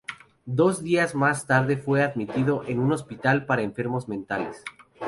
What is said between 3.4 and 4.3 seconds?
para enfermos